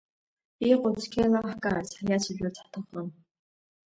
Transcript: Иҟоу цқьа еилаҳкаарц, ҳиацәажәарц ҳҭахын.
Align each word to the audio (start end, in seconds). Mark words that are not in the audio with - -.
Иҟоу 0.71 0.93
цқьа 1.01 1.21
еилаҳкаарц, 1.23 1.89
ҳиацәажәарц 2.01 2.57
ҳҭахын. 2.65 3.07